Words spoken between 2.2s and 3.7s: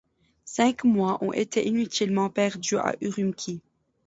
perdus à Ürümqi.